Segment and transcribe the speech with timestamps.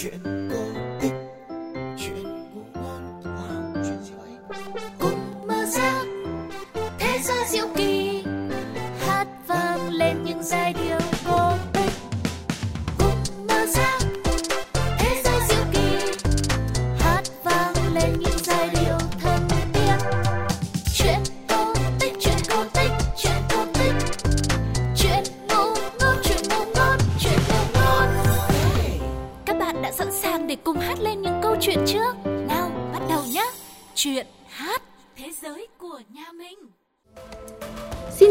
[0.00, 0.67] chuyện cổ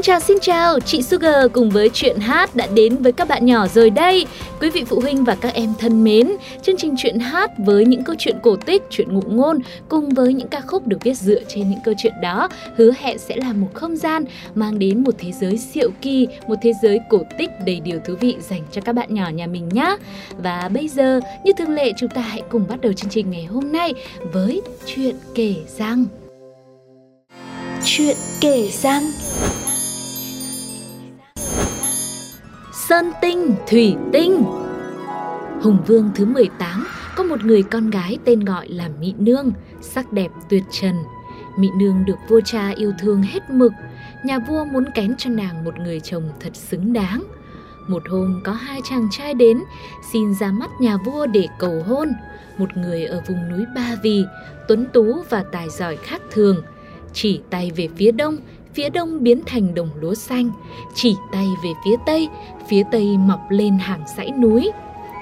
[0.08, 3.68] chào xin chào, chị Sugar cùng với chuyện hát đã đến với các bạn nhỏ
[3.68, 4.26] rồi đây.
[4.62, 8.04] Quý vị phụ huynh và các em thân mến, chương trình chuyện hát với những
[8.04, 11.40] câu chuyện cổ tích, chuyện ngụ ngôn cùng với những ca khúc được viết dựa
[11.48, 14.24] trên những câu chuyện đó hứa hẹn sẽ là một không gian
[14.56, 18.14] mang đến một thế giới siêu kỳ, một thế giới cổ tích đầy điều thú
[18.20, 19.96] vị dành cho các bạn nhỏ nhà mình nhé.
[20.38, 23.46] Và bây giờ, như thường lệ chúng ta hãy cùng bắt đầu chương trình ngày
[23.46, 23.94] hôm nay
[24.34, 26.06] với chuyện kể rằng.
[27.84, 29.04] Chuyện kể rằng
[32.90, 34.44] Sơn Tinh, Thủy Tinh
[35.62, 40.14] Hùng Vương thứ 18 có một người con gái tên gọi là Mị Nương, sắc
[40.14, 40.96] đẹp tuyệt trần.
[41.58, 43.72] Mị Nương được vua cha yêu thương hết mực,
[44.24, 47.24] nhà vua muốn kén cho nàng một người chồng thật xứng đáng.
[47.88, 49.64] Một hôm có hai chàng trai đến,
[50.12, 52.10] xin ra mắt nhà vua để cầu hôn.
[52.58, 54.26] Một người ở vùng núi Ba Vì,
[54.68, 56.64] tuấn tú và tài giỏi khác thường.
[57.14, 58.38] Chỉ tay về phía đông,
[58.78, 60.52] phía đông biến thành đồng lúa xanh,
[60.94, 62.30] chỉ tay về phía tây,
[62.70, 64.72] phía tây mọc lên hàng dãy núi.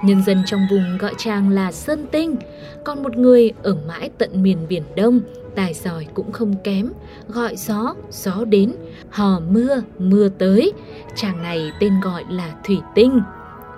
[0.03, 2.35] Nhân dân trong vùng gọi chàng là Sơn Tinh,
[2.83, 5.19] còn một người ở mãi tận miền Biển Đông,
[5.55, 6.91] tài giỏi cũng không kém,
[7.27, 8.73] gọi gió, gió đến,
[9.09, 10.73] hò mưa, mưa tới.
[11.15, 13.21] Chàng này tên gọi là Thủy Tinh.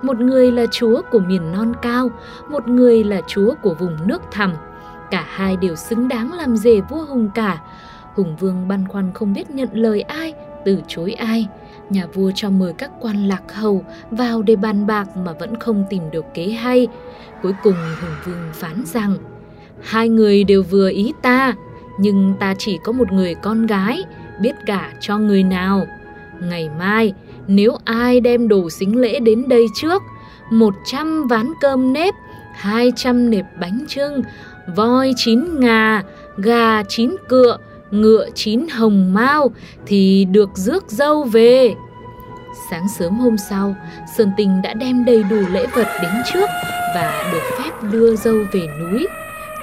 [0.02, 2.10] Một người là chúa của miền non cao,
[2.50, 4.54] một người là chúa của vùng nước thẳm.
[5.12, 7.62] Cả hai đều xứng đáng làm rể vua Hùng cả.
[8.18, 10.34] Hùng Vương băn khoăn không biết nhận lời ai,
[10.66, 11.48] từ chối ai.
[11.90, 15.86] Nhà vua cho mời các quan lạc hầu vào để bàn bạc mà vẫn không
[15.90, 16.88] tìm được kế hay.
[17.44, 19.18] Cuối cùng Hùng Vương phán rằng,
[19.82, 21.54] hai người đều vừa ý ta,
[22.00, 24.04] nhưng ta chỉ có một người con gái,
[24.42, 25.88] biết gả cho người nào.
[26.42, 27.14] Ngày mai,
[27.48, 30.04] nếu ai đem đồ xính lễ đến đây trước,
[30.52, 32.14] một trăm ván cơm nếp,
[32.56, 34.22] hai trăm nệp bánh trưng,
[34.76, 36.04] voi chín ngà,
[36.38, 37.58] gà chín cựa,
[37.92, 39.52] ngựa chín hồng mao
[39.86, 41.76] thì được rước dâu về.
[42.72, 43.76] Sáng sớm hôm sau,
[44.18, 46.50] Sơn Tinh đã đem đầy đủ lễ vật đến trước
[46.96, 49.08] và được phép đưa dâu về núi.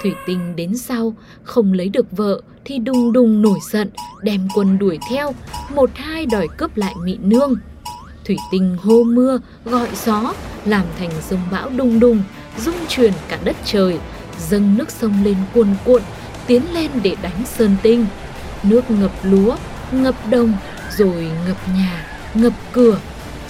[0.01, 1.13] Thủy Tinh đến sau,
[1.43, 3.89] không lấy được vợ thì đùng đùng nổi giận,
[4.21, 5.33] đem quân đuổi theo,
[5.75, 7.55] một hai đòi cướp lại mị nương.
[8.25, 10.33] Thủy Tinh hô mưa, gọi gió,
[10.65, 12.21] làm thành sông bão đùng đùng,
[12.57, 13.99] rung chuyển cả đất trời,
[14.39, 16.01] dâng nước sông lên cuồn cuộn,
[16.47, 18.05] tiến lên để đánh Sơn Tinh.
[18.63, 19.55] Nước ngập lúa,
[19.91, 20.53] ngập đồng,
[20.97, 22.97] rồi ngập nhà, ngập cửa.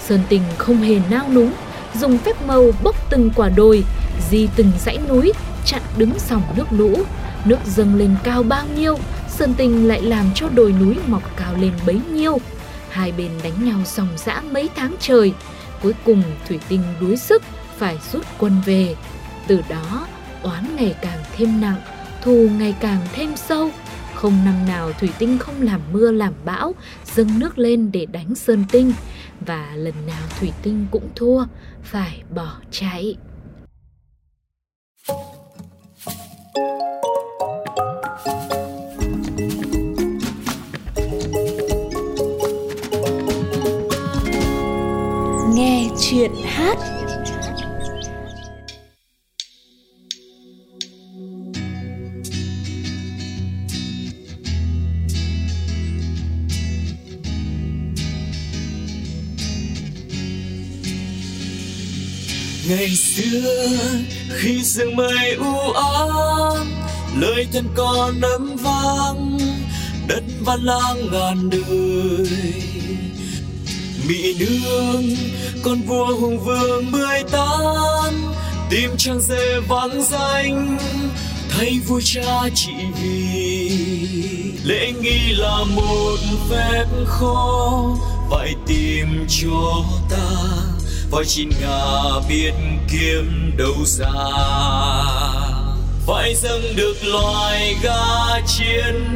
[0.00, 1.52] Sơn Tinh không hề nao núng,
[1.94, 3.84] dùng phép màu bốc từng quả đồi,
[4.30, 5.32] di từng dãy núi,
[5.64, 6.98] chặn đứng dòng nước lũ.
[7.44, 8.98] Nước dâng lên cao bao nhiêu,
[9.28, 12.38] Sơn Tinh lại làm cho đồi núi mọc cao lên bấy nhiêu.
[12.90, 15.32] Hai bên đánh nhau dòng dã mấy tháng trời.
[15.82, 17.42] Cuối cùng Thủy Tinh đuối sức,
[17.78, 18.94] phải rút quân về.
[19.46, 20.06] Từ đó,
[20.42, 21.80] oán ngày càng thêm nặng,
[22.26, 23.70] thù ngày càng thêm sâu.
[24.14, 26.74] Không năm nào Thủy Tinh không làm mưa làm bão,
[27.14, 28.92] dâng nước lên để đánh Sơn Tinh.
[29.40, 31.44] Và lần nào Thủy Tinh cũng thua,
[31.82, 33.16] phải bỏ chạy.
[45.54, 47.05] nghe chuyện hát
[64.46, 66.72] khi sương mây u ám,
[67.16, 69.38] lời thân con ấm vang,
[70.06, 72.30] đất văn lang ngàn đời.
[74.08, 75.04] Mỹ nương,
[75.62, 78.34] con vua hùng vương mười tám
[78.70, 80.78] tim trang dê vắng danh,
[81.50, 82.72] thay vua cha chỉ
[83.02, 83.70] vì.
[84.64, 86.18] Lễ nghi là một
[86.50, 87.96] phép khó,
[88.30, 90.75] phải tìm cho ta
[91.10, 92.52] voi chín ngà biết
[92.92, 94.06] kiếm đâu ra
[96.06, 99.08] vai dâng được loài ga chiến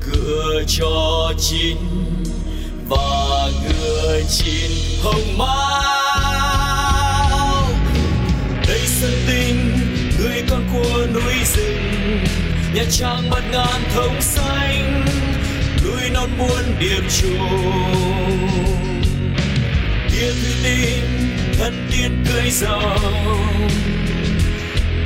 [0.00, 1.76] cửa cho chín
[2.88, 4.70] và ngựa chín
[5.02, 5.96] hồng mao.
[8.68, 9.78] Đây sân tình
[10.18, 12.24] người con của núi rừng,
[12.74, 15.04] nhà trang bát ngàn thông xanh,
[15.84, 18.56] núi non buôn điệp trùng
[20.20, 20.32] kia
[20.62, 21.02] thủy
[21.58, 23.68] thân tiên cưới rồng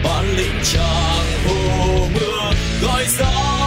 [0.04, 2.52] bản lĩnh chàng hồ mưa
[2.82, 3.59] gọi gió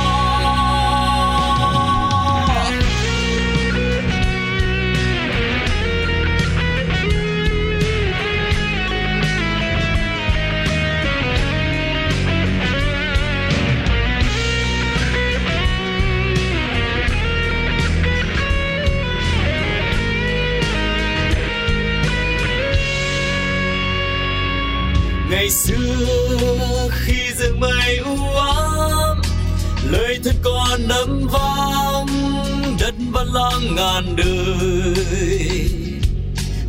[31.28, 32.08] vang,
[32.80, 34.94] đất văn lang ngàn đời.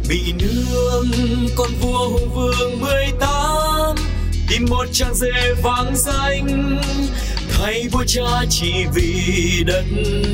[0.08, 1.10] Bị nương
[1.56, 3.96] con vua hùng vương mười tám,
[4.48, 6.80] tìm một trang dê vang danh
[7.58, 9.84] thay vua cha chỉ vì đất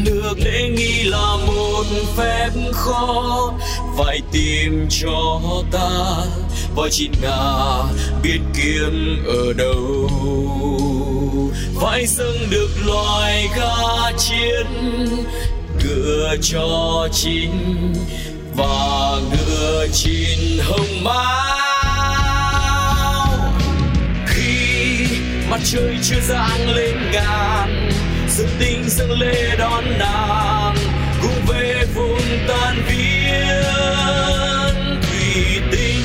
[0.04, 1.84] nước lễ nghi là một
[2.16, 3.52] phép khó
[3.98, 5.40] phải tìm cho
[5.70, 6.24] ta
[6.74, 7.82] voi chín ngà,
[8.22, 10.10] biết kiếm ở đâu.
[11.80, 14.66] Phải dâng được loài gà chiến,
[15.84, 17.50] ngựa cho chín
[18.56, 21.59] và ngựa chín hồng mai
[25.50, 27.90] mặt trời chưa rạng lên ngàn
[28.28, 30.76] dân tinh dâng lê đón nàng,
[31.22, 33.64] cùng về vùng tan biến.
[35.02, 36.04] Thủy tinh,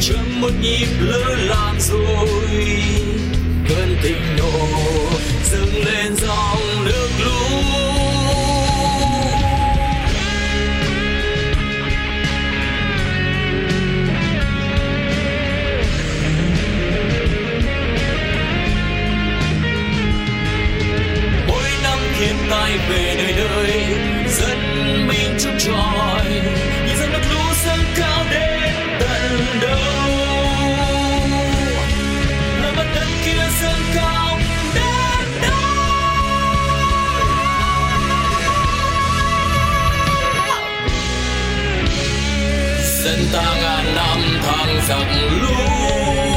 [0.00, 2.66] chấm một nhịp lỡ làng rồi,
[3.68, 4.36] cơn tình
[22.22, 23.84] thiên tai về đời đời
[24.28, 24.58] dân
[25.08, 26.24] mình trong tròi.
[26.86, 29.78] Nhìn dòng nước lũ dâng cao đến tận đâu?
[32.62, 34.38] Là mặt đất kia dâng cao
[34.74, 35.52] đến đâu?
[43.04, 45.06] Dân ta ngàn năm thăng giặc
[45.42, 46.31] lũ.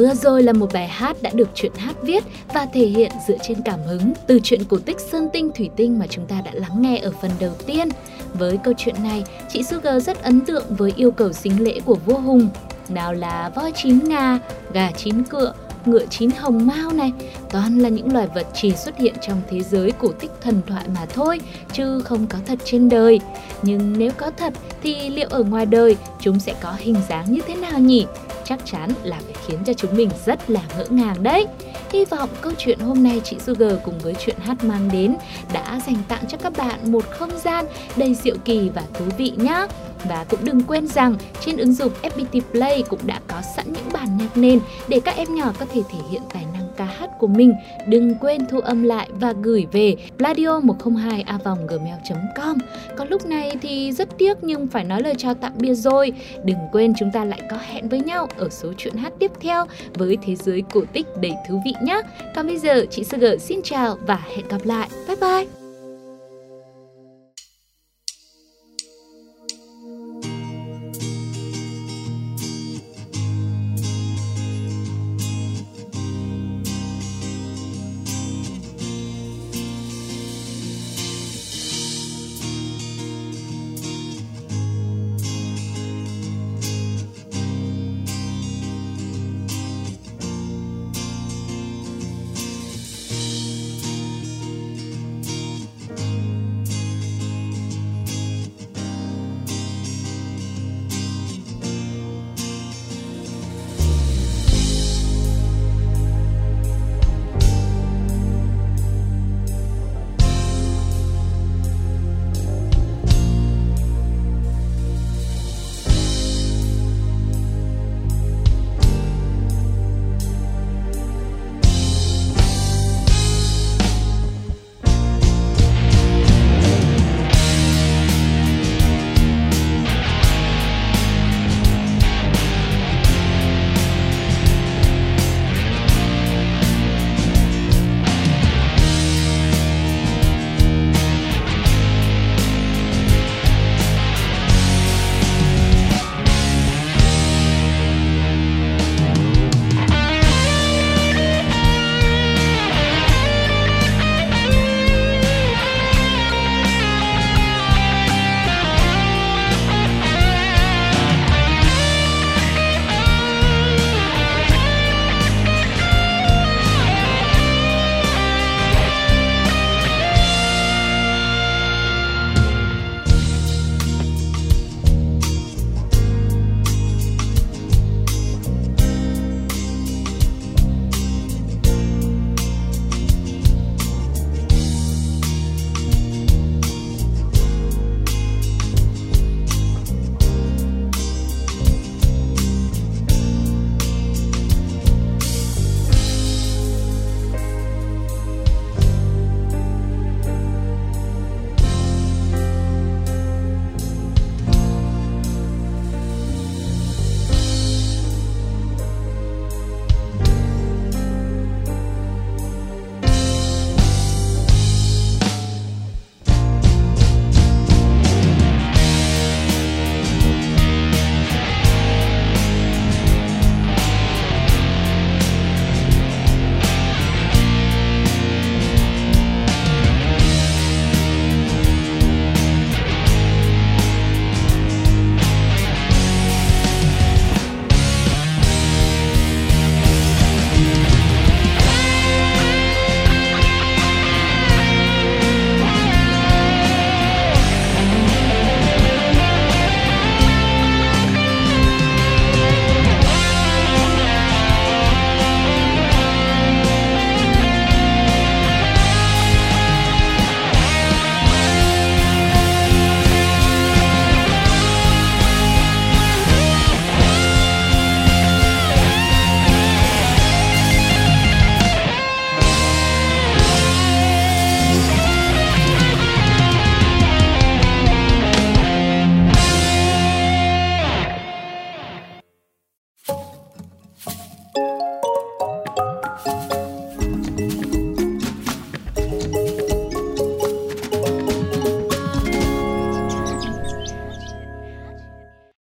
[0.00, 2.24] Vừa rồi là một bài hát đã được truyện hát viết
[2.54, 5.98] và thể hiện dựa trên cảm hứng từ truyện cổ tích Sơn Tinh Thủy Tinh
[5.98, 7.88] mà chúng ta đã lắng nghe ở phần đầu tiên.
[8.34, 11.94] Với câu chuyện này, chị Sugar rất ấn tượng với yêu cầu sinh lễ của
[12.06, 12.48] vua Hùng.
[12.88, 14.38] Nào là voi chín ngà,
[14.72, 15.54] gà chín cựa,
[15.84, 17.12] ngựa chín hồng mao này,
[17.50, 20.84] toàn là những loài vật chỉ xuất hiện trong thế giới cổ tích thần thoại
[20.94, 21.40] mà thôi,
[21.72, 23.20] chứ không có thật trên đời.
[23.62, 27.40] Nhưng nếu có thật thì liệu ở ngoài đời chúng sẽ có hình dáng như
[27.46, 28.06] thế nào nhỉ?
[28.44, 31.46] Chắc chắn là phải khiến cho chúng mình rất là ngỡ ngàng đấy.
[31.92, 35.16] Hy vọng câu chuyện hôm nay chị Sugar cùng với chuyện hát mang đến
[35.52, 37.64] đã dành tặng cho các bạn một không gian
[37.96, 39.66] đầy diệu kỳ và thú vị nhé.
[40.08, 43.88] Và cũng đừng quên rằng trên ứng dụng FPT Play cũng đã có sẵn những
[43.92, 47.10] bản nhạc nền để các em nhỏ có thể thể hiện tài năng ca hát
[47.18, 47.54] của mình.
[47.86, 51.24] Đừng quên thu âm lại và gửi về pladio 102
[51.68, 52.58] gmail.com
[52.96, 56.12] Còn lúc này thì rất tiếc nhưng phải nói lời chào tạm biệt rồi.
[56.44, 59.66] Đừng quên chúng ta lại có hẹn với nhau ở số chuyện hát tiếp theo
[59.94, 62.00] với thế giới cổ tích đầy thú vị nhé.
[62.34, 64.88] Còn bây giờ, chị Sugar xin chào và hẹn gặp lại.
[65.08, 65.59] Bye bye!